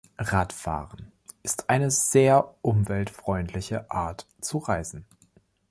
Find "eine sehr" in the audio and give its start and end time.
1.69-2.55